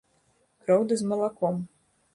Кроў 0.63 0.81
ды 0.91 0.99
з 1.03 1.09
малаком. 1.13 1.65